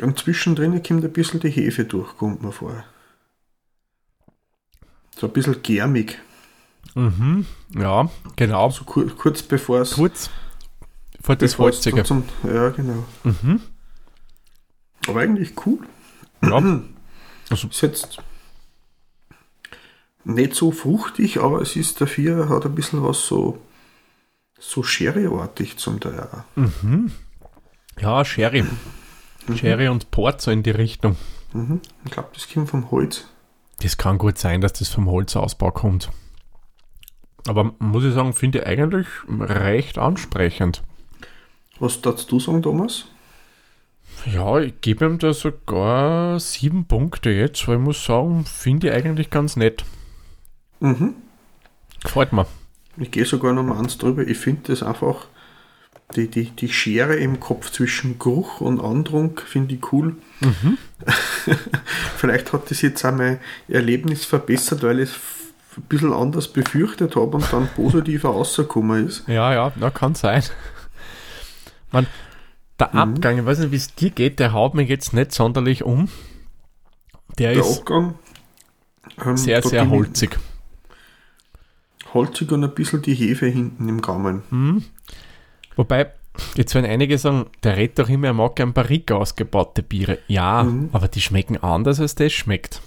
[0.00, 2.84] Und zwischendrin kommt ein bisschen die Hefe durch, kommt mir vor.
[5.16, 6.20] So ein bisschen gärmig.
[6.94, 7.46] Mhm.
[7.74, 8.70] Ja, genau.
[8.70, 9.92] So kur kurz bevor es.
[9.92, 10.30] Kurz
[11.22, 12.04] vor das Holzige.
[12.04, 13.04] Zum, ja, genau.
[13.24, 13.60] Mhm.
[15.08, 15.80] Aber eigentlich cool.
[16.42, 16.62] Ja.
[17.50, 18.18] Also, Ist jetzt
[20.24, 23.58] nicht so fruchtig, aber es ist dafür, hat ein bisschen was so,
[24.58, 26.28] so Sherry-artig zum Teil.
[26.54, 27.12] mhm.
[28.00, 28.64] Ja, Sherry.
[29.54, 31.16] Sherry und Port so in die Richtung.
[31.52, 31.80] Mhm.
[32.06, 33.26] Ich glaube, das kommt vom Holz.
[33.80, 36.10] Das kann gut sein, dass das vom Holzausbau kommt.
[37.46, 40.82] Aber muss ich sagen, finde ich eigentlich recht ansprechend.
[41.80, 43.06] Was darfst du sagen, Thomas?
[44.26, 48.94] Ja, ich gebe ihm da sogar sieben Punkte jetzt, weil ich muss sagen, finde ich
[48.94, 49.84] eigentlich ganz nett.
[50.80, 51.14] Mhm.
[52.02, 52.46] Gefällt mir.
[52.98, 54.26] Ich gehe sogar noch mal eins drüber.
[54.26, 55.26] Ich finde das einfach,
[56.14, 60.16] die, die, die Schere im Kopf zwischen Geruch und Andrunk finde ich cool.
[60.40, 60.78] Mhm.
[62.16, 65.18] Vielleicht hat das jetzt auch mein Erlebnis verbessert, weil es
[65.76, 69.26] ein bisschen anders befürchtet habe und dann positiver rausgekommen ist.
[69.28, 70.42] Ja, ja, na, kann sein.
[71.90, 72.06] Man,
[72.78, 75.82] der Abgang, ich weiß nicht, wie es dir geht, der haut mich jetzt nicht sonderlich
[75.84, 76.08] um.
[77.38, 78.14] Der Der ist Abgang.
[79.24, 80.38] ähm, sehr, sehr holzig.
[82.12, 84.84] holzig und ein bisschen die Hefe hinten im Gaumen.
[85.76, 86.12] Wobei,
[86.54, 90.18] jetzt werden einige sagen, der redet doch immer, er mag gern Barrique ausgebaute Biere.
[90.28, 90.90] Ja, Mhm.
[90.92, 92.82] aber die schmecken anders, als das schmeckt.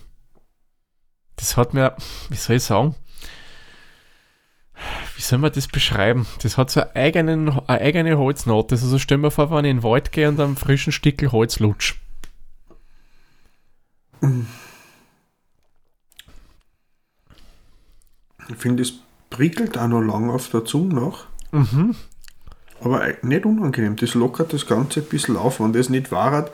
[1.36, 1.96] Das hat mir,
[2.30, 2.96] wie soll ich sagen,
[5.16, 6.26] wie soll man das beschreiben?
[6.44, 8.76] Das hat so eine, eigenen, eine eigene Holznote.
[8.76, 11.60] Also stell mir vor, wenn ich in den Wald gehe und am frischen Stickel Holz
[11.60, 11.96] lutsch.
[18.50, 18.94] Ich finde, es
[19.30, 21.26] prickelt auch noch lang auf der Zunge nach.
[21.52, 21.96] Mhm.
[22.82, 23.96] Aber nicht unangenehm.
[23.96, 25.60] Das lockert das Ganze ein bisschen auf.
[25.60, 26.50] Wenn das nicht war,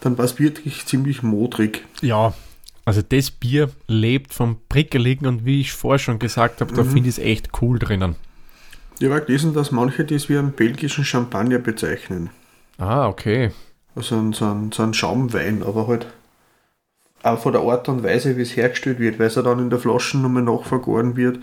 [0.00, 1.84] dann war es wirklich ziemlich modrig.
[2.00, 2.34] Ja,
[2.84, 7.08] also das Bier lebt vom Prickeligen und wie ich vorher schon gesagt habe, da finde
[7.08, 8.16] ich es echt cool drinnen.
[8.98, 12.30] Ich habe gelesen, dass manche das wie einen belgischen Champagner bezeichnen.
[12.78, 13.50] Ah, okay.
[13.96, 16.06] Also ein- so ein, so ein Schaumwein, aber halt
[17.22, 19.70] auch von der Art und Weise, wie es hergestellt wird, weil es ja dann in
[19.70, 21.38] der Flasche nochmal nachvergoren wird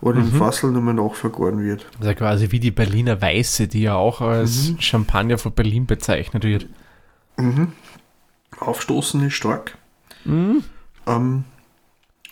[0.00, 1.86] oder im Fassel nochmal nachvergoren wird.
[2.00, 6.66] Also quasi wie die Berliner Weiße, die ja auch als Champagner von Berlin bezeichnet wird.
[8.58, 9.78] Aufstoßen ist stark.
[10.26, 11.44] Ähm,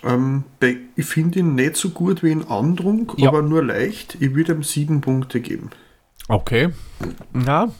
[0.02, 3.28] ähm, bei- ich finde ihn nicht so gut wie in Andrung, Ja.
[3.28, 4.16] aber nur leicht.
[4.20, 5.70] Ich würde ihm sieben Punkte geben.
[6.28, 6.70] Okay.
[7.32, 7.70] Na,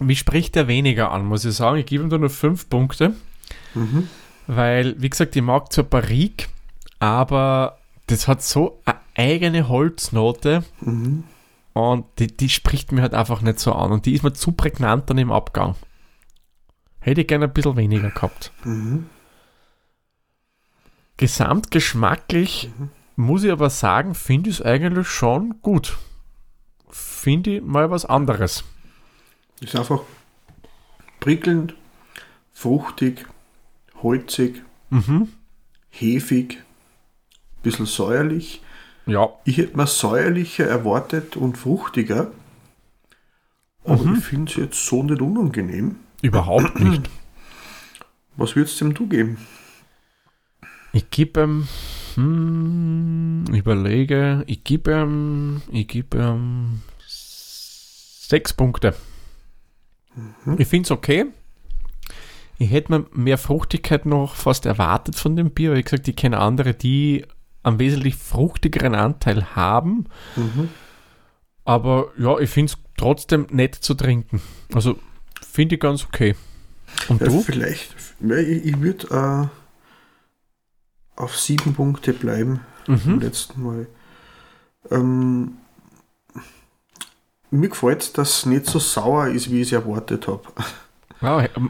[0.00, 1.78] mich spricht er weniger an, muss ich sagen.
[1.78, 3.14] Ich gebe ihm da nur fünf Punkte.
[4.46, 6.46] Weil, wie gesagt, ich mag zwar Barrique,
[6.98, 10.64] aber das hat so eine eigene Holznote
[11.74, 14.52] und die, die spricht mir halt einfach nicht so an und die ist mir zu
[14.52, 15.74] prägnant dann im Abgang.
[17.00, 18.52] Hätte ich gerne ein bisschen weniger gehabt.
[21.18, 22.70] Gesamtgeschmacklich
[23.16, 25.98] muss ich aber sagen, finde ich es eigentlich schon gut.
[26.90, 28.64] Finde ich mal was anderes.
[29.60, 30.00] Ist einfach
[31.20, 31.74] prickelnd,
[32.52, 33.26] fruchtig,
[34.02, 35.28] holzig, Mhm.
[35.90, 36.58] hefig,
[37.62, 38.62] bisschen säuerlich.
[39.04, 42.30] Ja, Ich hätte mir säuerlicher erwartet und fruchtiger.
[43.84, 45.96] Aber ich finde es jetzt so nicht unangenehm.
[46.22, 47.08] überhaupt nicht.
[48.36, 49.38] Was würdest du dem du geben?
[50.92, 51.68] Ich gebe ihm,
[52.14, 58.94] hm, überlege, ich gebe ihm, ich gebe ihm sechs Punkte.
[60.58, 61.26] Ich finde es okay.
[62.58, 65.74] Ich hätte mir mehr Fruchtigkeit noch fast erwartet von dem Bier.
[65.74, 67.24] Wie gesagt, ich kenne andere, die
[67.62, 70.06] einen wesentlich fruchtigeren Anteil haben.
[71.64, 74.40] Aber ja, ich finde es trotzdem nett zu trinken.
[74.74, 74.98] Also
[75.40, 76.34] finde ich ganz okay.
[77.08, 77.42] Und Ja, du?
[77.42, 77.94] vielleicht.
[78.20, 79.06] Ich ich würde
[79.50, 79.57] äh,
[81.18, 82.60] auf sieben Punkte bleiben.
[82.86, 83.00] Mhm.
[83.04, 83.86] Beim letzten Mal.
[84.90, 85.58] Ähm,
[87.50, 90.42] mir gefällt dass es nicht so sauer ist, wie ich es erwartet habe.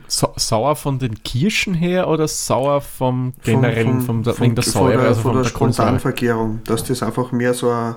[0.09, 4.93] Sa sauer von den Kirschen her oder sauer vom generellen, vom, der- wegen der Säure,
[4.93, 5.49] von der, also von der der?
[5.49, 7.95] Spontanvergärung, dass das einfach mehr so ein,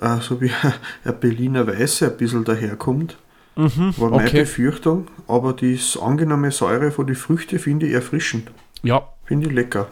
[0.00, 0.50] äh, so wie
[1.04, 3.18] ein Berliner Weiße ein bisschen daherkommt.
[3.56, 4.40] Mhm, War meine okay.
[4.40, 8.50] Befürchtung, aber die angenehme Säure von den Früchten finde ich erfrischend.
[8.82, 9.88] Ja, Finde ich lecker.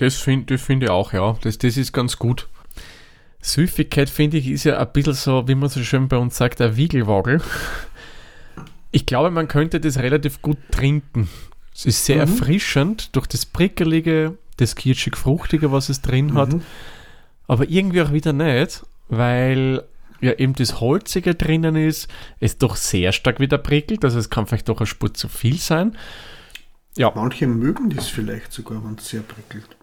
[0.00, 1.36] Das finde find ich auch, ja.
[1.42, 2.48] Das, das ist ganz gut.
[3.42, 6.60] Süffigkeit, finde ich, ist ja ein bisschen so, wie man so schön bei uns sagt,
[6.60, 7.40] ein Wiegelwagel.
[8.92, 11.28] Ich glaube, man könnte das relativ gut trinken.
[11.74, 16.50] Es ist sehr erfrischend durch das Prickelige, das kirschig-fruchtige, was es drin hat.
[17.46, 19.84] aber irgendwie auch wieder nicht, weil
[20.20, 22.08] ja eben das Holzige drinnen ist,
[22.40, 25.58] es doch sehr stark wieder prickelt, also es kann vielleicht doch eine Spur zu viel
[25.58, 25.96] sein.
[26.96, 29.76] Ja, Manche mögen das vielleicht sogar, wenn es sehr prickelt.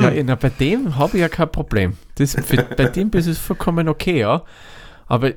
[0.00, 1.96] ja na, bei dem habe ich ja kein Problem.
[2.16, 4.42] Das, für, bei dem ist es vollkommen okay, ja.
[5.06, 5.34] Aber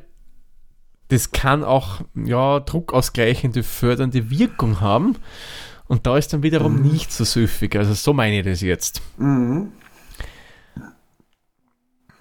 [1.10, 5.18] das kann auch ja, druckausgleichende, fördernde Wirkung haben.
[5.88, 7.76] Und da ist dann wiederum nicht so süffig.
[7.76, 9.02] Also so meine ich das jetzt.
[9.18, 9.74] Mhm.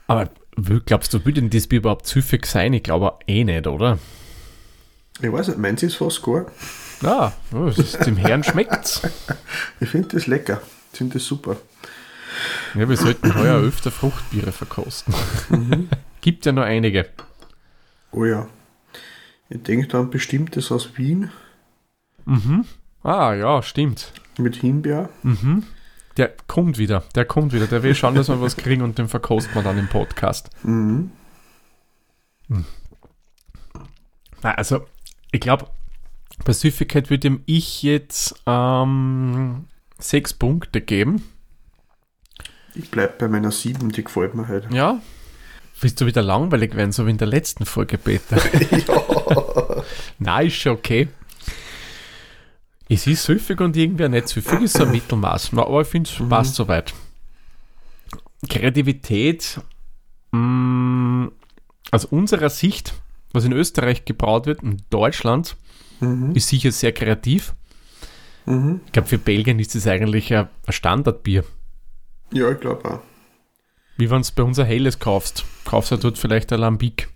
[0.09, 0.29] Aber
[0.87, 2.73] glaubst du, würde denn das Bier überhaupt süffig sein?
[2.73, 3.99] Ich glaube eh nicht, oder?
[5.23, 6.47] Ich weiß nicht, meins ist fast gar.
[7.03, 9.03] Ja, oh, ist, dem Herrn schmeckt's.
[9.81, 10.61] Ich finde das lecker.
[10.93, 11.57] Ich finde das super.
[12.75, 15.15] Ja, wir sollten heuer öfter Fruchtbiere verkosten.
[16.21, 17.07] Gibt ja noch einige.
[18.13, 18.47] Oh ja.
[19.49, 21.31] Ich denke da an bestimmtes aus Wien
[23.03, 24.13] Ah, ja, stimmt.
[24.39, 25.09] mit Himbeer.
[26.17, 27.67] Der kommt wieder, der kommt wieder.
[27.67, 30.51] Der will schauen, dass wir was kriegen und den verkosten wir dann im Podcast.
[30.63, 31.11] Mhm.
[34.43, 34.87] Na, also,
[35.33, 35.67] ich glaube,
[36.44, 39.66] bei Süffigkeit würde ihm ich jetzt ähm,
[39.98, 41.22] sechs Punkte geben.
[42.74, 44.72] Ich bleibe bei meiner 7, die gefällt mir halt.
[44.72, 45.00] Ja.
[45.81, 48.37] Willst du wieder langweilig werden, so wie in der letzten Folge, Peter?
[50.18, 51.09] Nein, ist schon okay.
[52.88, 55.53] Es ist süffig und irgendwie nicht süffig, ist so ein Mittelmaß.
[55.55, 56.92] Aber ich finde, es passt soweit.
[58.48, 59.61] Kreativität
[60.33, 62.94] aus unserer Sicht,
[63.33, 65.57] was in Österreich gebraut wird, in Deutschland,
[66.01, 66.35] Mhm.
[66.35, 67.55] ist sicher sehr kreativ.
[68.47, 68.81] Mhm.
[68.87, 71.45] Ich glaube, für Belgien ist das eigentlich ein Standardbier.
[72.33, 73.01] Ja, ich glaube auch.
[73.97, 75.45] Wie wenn du bei uns ein helles kaufst.
[75.65, 77.09] Kaufst du dort vielleicht ein Lambic.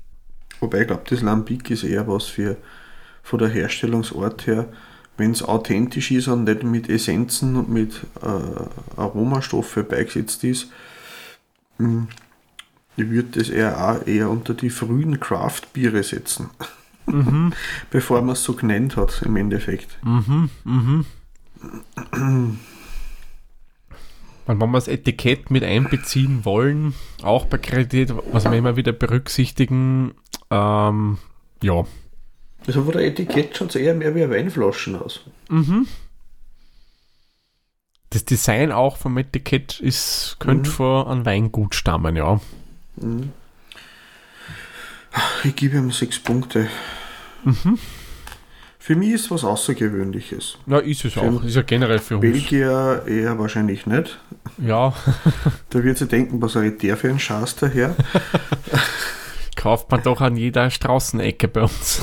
[0.61, 2.57] Wobei ich glaube, das Lambic ist eher was für
[3.23, 4.69] von der Herstellungsort her,
[5.17, 10.69] wenn es authentisch ist und nicht mit Essenzen und mit äh, Aromastoffe beigesetzt ist.
[11.79, 12.07] mh,
[12.97, 16.51] Ich würde das eher auch eher unter die frühen Craft-Biere setzen.
[17.91, 19.99] Bevor man es so genannt hat im Endeffekt.
[20.03, 21.05] Mhm, mhm.
[24.47, 28.93] Und wenn wir das Etikett mit einbeziehen wollen, auch bei Kredit, was wir immer wieder
[28.93, 30.15] berücksichtigen,
[30.51, 31.19] ähm,
[31.63, 31.85] ja.
[32.67, 35.21] Also von der Etikett schaut es eher mehr wie eine Weinflaschen aus.
[38.11, 42.41] Das Design auch vom Etikett ist, könnte von einem Weingut stammen, ja.
[45.43, 46.69] Ich gebe ihm sechs Punkte.
[48.79, 50.59] Für mich ist was Außergewöhnliches.
[50.67, 51.43] Ja, ist es auch.
[51.43, 52.23] Ist ja generell für uns.
[52.23, 54.19] Belgier eher wahrscheinlich nicht.
[54.59, 54.93] Ja,
[55.71, 57.97] Da wird sie denken, was er der für ein Schatz daher.
[59.57, 62.03] kauft man doch an jeder Straßenecke bei uns.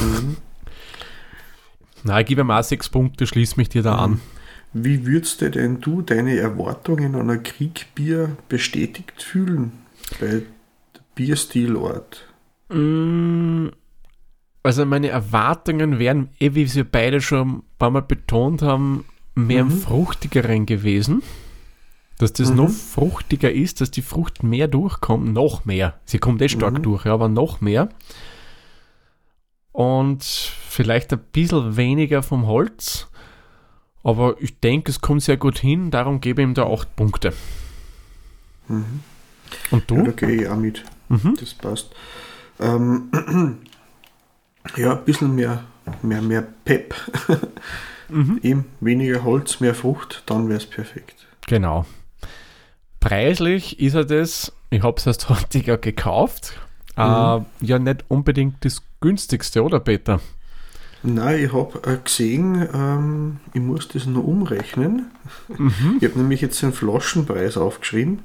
[2.03, 4.19] Na, ich gebe ihm auch sechs Punkte, schließ mich dir da an.
[4.73, 9.73] Wie würdest du denn du deine Erwartungen an ein Kriegbier bestätigt fühlen
[10.19, 10.41] bei
[11.13, 12.25] Bierstilort?
[12.69, 13.67] Mm,
[14.63, 19.61] Also meine Erwartungen wären, eh wie wir beide schon ein paar Mal betont haben, mehr
[19.61, 21.23] im fruchtigeren gewesen.
[22.19, 25.95] Dass das noch fruchtiger ist, dass die Frucht mehr durchkommt, noch mehr.
[26.05, 27.89] Sie kommt eh stark durch, ja, aber noch mehr.
[29.71, 33.07] Und vielleicht ein bisschen weniger vom Holz.
[34.03, 37.33] Aber ich denke, es kommt sehr gut hin, darum gebe ich ihm da 8 Punkte.
[38.67, 38.85] Und
[39.71, 40.11] Ja, da du?
[40.13, 40.83] gehe ich auch mit.
[41.09, 41.35] Mhm.
[41.39, 41.91] Das passt.
[42.59, 43.09] Ähm,
[44.77, 45.63] ja, ein bisschen mehr,
[46.01, 46.95] mehr, mehr Pep.
[48.11, 48.39] Mhm.
[48.43, 51.27] Eben weniger Holz, mehr Frucht, dann wäre es perfekt.
[51.47, 51.85] Genau.
[52.99, 56.59] Preislich ist er das, ich habe es erst heute ja gekauft,
[56.97, 60.19] äh, ja nicht unbedingt das günstigste, oder Peter?
[61.03, 65.09] Nein, ich habe äh, gesehen, ähm, ich muss das nur umrechnen.
[65.99, 68.19] Ich habe nämlich jetzt den Flaschenpreis aufgeschrieben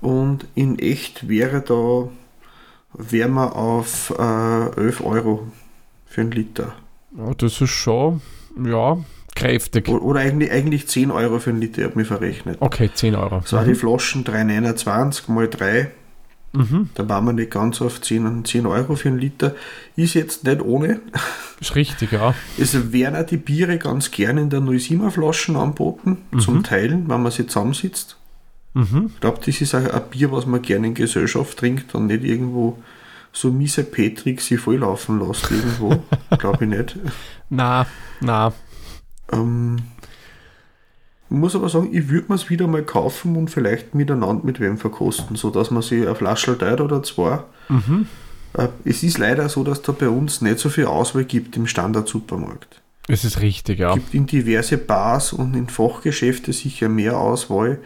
[0.00, 2.08] und in echt wäre da,
[2.98, 5.46] wäre man auf äh, 11 Euro
[6.06, 6.72] für einen Liter.
[7.16, 8.20] Ja, das ist schon,
[8.64, 8.98] ja,
[9.34, 9.88] kräftig.
[9.88, 12.56] O- Oder eigentlich, eigentlich 10 Euro für einen Liter, ich habe mich verrechnet.
[12.60, 13.40] Okay, 10 Euro.
[13.40, 15.90] Das war die Flaschen 3,29 mal 3.
[16.52, 16.88] Mhm.
[16.94, 19.54] Da waren wir nicht ganz auf 10, 10 Euro für einen Liter.
[19.94, 21.00] Ist jetzt nicht ohne.
[21.60, 22.34] Ist richtig, ja.
[22.56, 27.22] Es werden auch die Biere ganz gerne in der 07er Flaschen anboten, zum Teilen, wenn
[27.22, 28.16] man sie zusammensitzt.
[28.76, 29.10] Mhm.
[29.14, 32.24] Ich glaube, das ist auch ein Bier, was man gerne in Gesellschaft trinkt und nicht
[32.24, 32.78] irgendwo
[33.32, 36.02] so miese Petrik sie volllaufen lässt irgendwo.
[36.38, 36.96] glaube ich nicht.
[37.48, 37.86] Na,
[38.20, 38.52] na,
[39.32, 39.76] Ähm,
[41.30, 44.60] ich muss aber sagen, ich würde mir es wieder mal kaufen und vielleicht miteinander mit
[44.60, 47.40] wem verkosten, sodass man sich eine Flasche teilt oder zwei.
[48.52, 51.66] Äh, Es ist leider so, dass da bei uns nicht so viel Auswahl gibt im
[51.66, 52.80] Standard-Supermarkt.
[53.08, 53.88] es ist richtig, ja.
[53.90, 57.78] Es gibt in diverse Bars und in Fachgeschäfte sicher mehr Auswahl.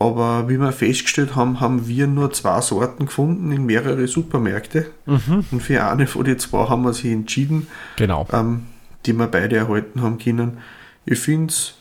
[0.00, 4.86] Aber wie wir festgestellt haben, haben wir nur zwei Sorten gefunden in mehrere Supermärkte.
[5.06, 8.26] Und für eine von den zwei haben wir sich entschieden, Genau.
[8.32, 8.66] ähm,
[9.06, 10.58] die wir beide erhalten haben können.
[11.04, 11.74] Ich finde es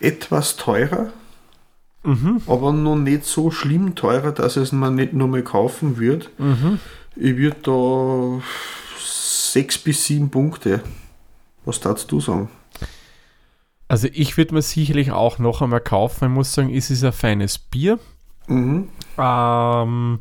[0.00, 1.12] etwas teurer,
[2.02, 2.40] Mhm.
[2.46, 6.30] aber noch nicht so schlimm teurer, dass es man nicht nur mal kaufen wird.
[6.38, 6.78] Mhm.
[7.16, 8.42] Ich würde da
[9.04, 10.82] sechs bis sieben Punkte.
[11.64, 12.48] Was darfst du sagen?
[13.88, 16.26] Also ich würde mir sicherlich auch noch einmal kaufen.
[16.26, 17.98] Ich muss sagen, es ist ein feines Bier.
[18.48, 18.88] Mhm.
[19.18, 20.20] Ähm,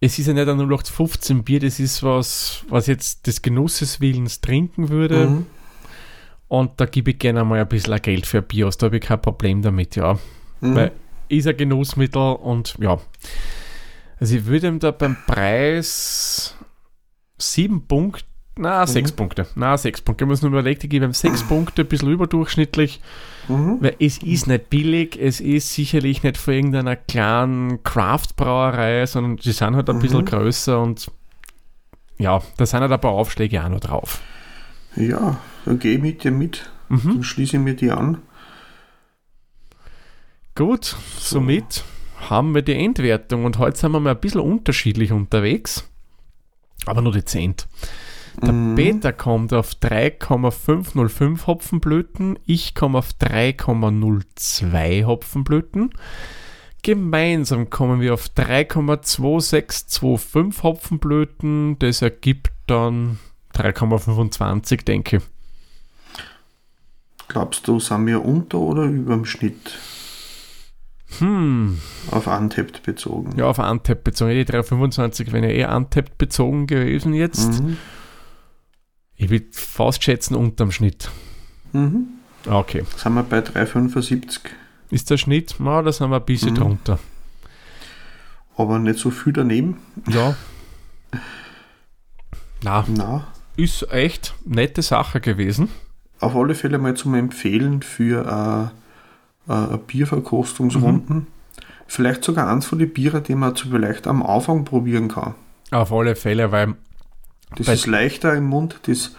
[0.00, 4.40] es ist ja nicht ein 0815 Bier, das ist was, was jetzt des Genusses willens
[4.40, 5.28] trinken würde.
[5.28, 5.46] Mhm.
[6.48, 8.78] Und da gebe ich gerne mal ein bisschen Geld für ein Bier aus.
[8.78, 10.18] Da habe ich kein Problem damit, ja.
[10.60, 10.74] Mhm.
[10.74, 10.92] Weil
[11.28, 12.98] ist ein Genussmittel und ja.
[14.20, 16.56] Also ich würde ihm da beim Preis
[17.38, 18.24] sieben Punkte,
[18.56, 20.24] na sechs Punkte, na sechs Punkte.
[20.24, 23.00] Ich muss nur überlegen, ich gebe sechs Punkte, ein bisschen überdurchschnittlich.
[23.48, 23.78] Mhm.
[23.80, 29.52] Weil es ist nicht billig, es ist sicherlich nicht von irgendeiner kleinen Craft-Brauerei, sondern sie
[29.52, 31.10] sind halt ein bisschen größer und
[32.18, 34.20] ja, da sind halt ein paar Aufschläge auch noch drauf.
[34.94, 36.70] Ja, dann gehe ich mit dir mit.
[36.88, 38.18] Dann schließe ich mir die an.
[40.54, 41.82] Gut, somit
[42.28, 45.88] haben wir die Endwertung und heute sind wir mal ein bisschen unterschiedlich unterwegs,
[46.84, 47.66] aber nur dezent.
[48.40, 55.90] Der Peter kommt auf 3,505 Hopfenblüten, ich komme auf 3,02 Hopfenblüten.
[56.82, 61.78] gemeinsam kommen wir auf 3,2625 Hopfenblüten.
[61.78, 63.18] Das ergibt dann
[63.54, 65.22] 3,25, denke ich.
[67.28, 69.78] Glaubst du, sind wir unter oder über dem Schnitt?
[71.18, 71.78] Hm.
[72.10, 73.36] Auf Untapped bezogen.
[73.36, 74.32] Ja, auf Untapped bezogen.
[74.32, 77.62] Die 3,25 wären ja eh Untapped bezogen gewesen jetzt.
[77.62, 77.78] Mhm.
[79.22, 81.08] Ich würde fast schätzen unterm Schnitt.
[81.72, 82.08] Mhm.
[82.44, 82.82] Okay.
[82.96, 84.40] Sind wir bei 3,75.
[84.90, 85.54] Ist der Schnitt?
[85.60, 86.56] Na, da sind wir ein bisschen Mhm.
[86.56, 86.98] drunter.
[88.56, 89.76] Aber nicht so viel daneben.
[90.08, 90.34] Ja.
[92.64, 95.68] Na, Na, ist echt nette Sache gewesen.
[96.20, 98.70] auf alle Fälle mal zum Empfehlen für
[99.48, 101.26] äh, äh, Bierverkostungsrunden.
[101.88, 105.34] Vielleicht sogar eins von den Bieren, die man zu vielleicht am Anfang probieren kann.
[105.70, 106.74] Auf alle Fälle, weil
[107.56, 109.14] Das Bei- ist leichter im Mund, das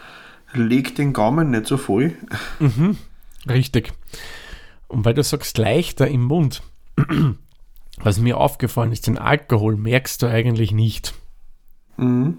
[0.54, 2.14] legt den Gaumen nicht so voll.
[2.60, 2.98] Mhm,
[3.48, 3.94] richtig.
[4.88, 6.62] Und weil du sagst, leichter im Mund,
[7.98, 11.14] was mir aufgefallen ist, den Alkohol merkst du eigentlich nicht.
[11.98, 12.38] Mhm.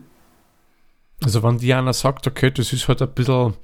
[1.23, 3.55] Also wenn dir einer sagt, okay, das ist halt ein bisschen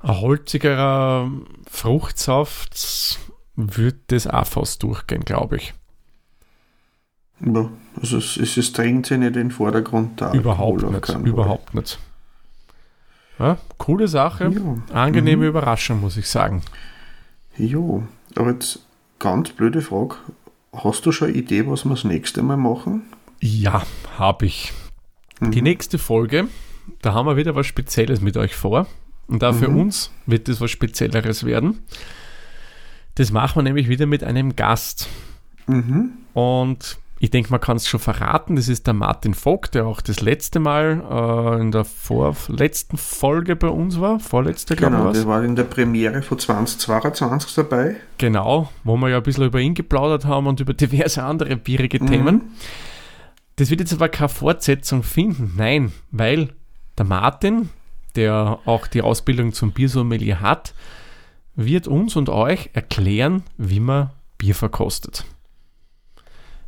[0.00, 1.30] ein holzigerer
[1.70, 3.18] Fruchtsaft,
[3.54, 5.74] wird das auch fast durchgehen, glaube ich.
[7.40, 7.68] Ja,
[8.00, 10.32] also es, es, es drängt sich nicht in den Vordergrund da.
[10.32, 11.08] überhaupt nicht.
[11.26, 11.98] Überhaupt nicht.
[13.38, 14.50] Ja, coole Sache.
[14.50, 14.94] Ja.
[15.02, 16.62] Angenehme Überraschung, muss ich sagen.
[17.58, 18.02] Jo,
[18.34, 18.80] aber jetzt
[19.18, 20.16] ganz blöde Frage.
[20.72, 23.02] Hast du schon eine Idee, was wir das nächste Mal machen?
[23.40, 23.82] Ja,
[24.18, 24.72] habe ich.
[25.40, 26.48] Die nächste Folge,
[27.02, 28.86] da haben wir wieder was Spezielles mit euch vor.
[29.26, 29.80] Und da für Mhm.
[29.80, 31.82] uns wird das was Spezielleres werden.
[33.16, 35.08] Das machen wir nämlich wieder mit einem Gast.
[35.66, 36.12] Mhm.
[36.32, 38.56] Und ich denke, man kann es schon verraten.
[38.56, 41.02] Das ist der Martin Vogt, der auch das letzte Mal
[41.58, 44.20] äh, in der vorletzten Folge bei uns war.
[44.20, 45.12] Vorletzte, glaube Genau, ich.
[45.16, 45.38] der war's.
[45.38, 47.96] war in der Premiere von 2022 dabei.
[48.18, 51.98] Genau, wo wir ja ein bisschen über ihn geplaudert haben und über diverse andere bierige
[52.00, 52.52] Themen.
[53.56, 55.54] Das wird jetzt aber keine Fortsetzung finden.
[55.56, 56.50] Nein, weil
[56.98, 57.70] der Martin,
[58.14, 60.74] der auch die Ausbildung zum Biersommelier hat,
[61.54, 65.24] wird uns und euch erklären, wie man Bier verkostet.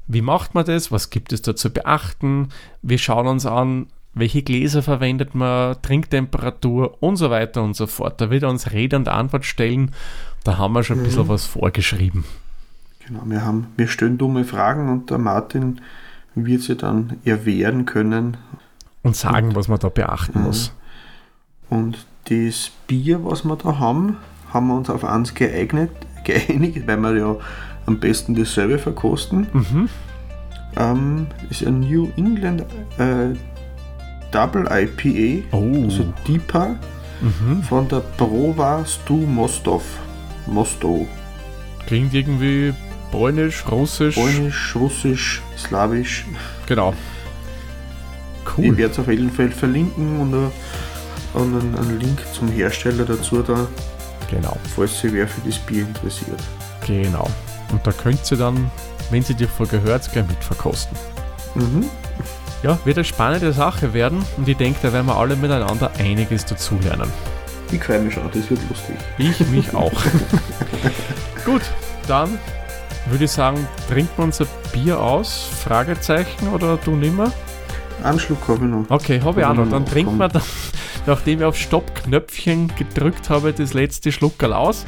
[0.09, 0.91] Wie macht man das?
[0.91, 2.49] Was gibt es da zu beachten?
[2.83, 8.21] Wir schauen uns an, welche Gläser verwendet man, Trinktemperatur und so weiter und so fort.
[8.21, 9.93] Da wird er uns Rede und Antwort stellen.
[10.45, 12.25] Da haben wir schon ein bisschen was vorgeschrieben.
[13.07, 15.81] Genau, wir, haben, wir stellen dumme Fragen und der Martin
[16.35, 18.37] wird sie dann erwehren können.
[19.03, 20.73] Und sagen, was man da beachten muss.
[21.69, 24.17] Und das Bier, was wir da haben,
[24.53, 25.91] haben wir uns auf eins geeignet,
[26.25, 27.37] geeinigt, weil wir ja
[27.89, 29.47] am besten dasselbe verkosten.
[29.53, 29.89] Mhm.
[30.77, 32.63] Ähm, ist ein New England
[32.99, 33.35] äh,
[34.31, 35.85] Double IPA, Oh.
[35.85, 36.77] also Deeper,
[37.21, 37.63] Mhm.
[37.65, 39.83] von der Brova Stu Mostov.
[40.47, 41.07] Mostow.
[41.87, 42.73] Klingt irgendwie
[43.11, 44.15] polnisch, russisch.
[44.15, 46.27] Polnisch, Russisch, Slawisch.
[46.67, 46.95] Genau.
[48.45, 48.77] Ich Cool.
[48.77, 53.43] werde es auf jeden Fall verlinken und, äh, und einen, einen Link zum Hersteller dazu
[53.43, 53.67] da,
[54.31, 54.57] Genau.
[54.77, 56.41] falls sich wer für das Bier interessiert.
[56.87, 57.29] Genau.
[57.71, 58.71] Und da könnt ihr dann,
[59.11, 60.97] wenn sie die Folge hört, gleich mitverkosten.
[61.55, 61.85] Mhm.
[62.63, 66.45] Ja, wird eine spannende Sache werden und ich denke, da werden wir alle miteinander einiges
[66.45, 67.11] dazulernen.
[67.71, 68.97] Ich freue mich schon, das wird lustig.
[69.19, 69.93] Ich mich auch.
[71.45, 71.63] Gut,
[72.09, 72.39] dann
[73.11, 75.49] würde ich sagen, trinken wir unser Bier aus?
[75.63, 77.33] Fragezeichen oder du nimmer?
[78.03, 78.85] Einen Schluck habe ich noch.
[78.89, 79.69] Okay, habe ich auch noch.
[79.69, 79.93] Dann Komm.
[79.93, 80.43] trinken wir dann,
[81.07, 84.85] nachdem ich auf Stopp-Knöpfchen gedrückt habe, das letzte Schluckerl aus.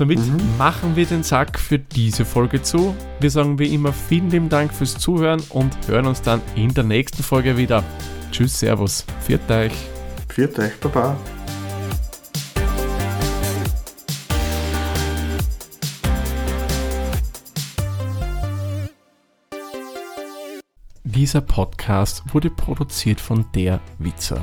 [0.00, 0.18] Somit
[0.56, 2.96] machen wir den Sack für diese Folge zu.
[3.20, 6.84] Wir sagen wie immer vielen lieben Dank fürs Zuhören und hören uns dann in der
[6.84, 7.84] nächsten Folge wieder.
[8.32, 9.74] Tschüss, Servus, viert euch.
[10.30, 11.18] Viert euch, Baba.
[21.04, 24.42] Dieser Podcast wurde produziert von der Witzer.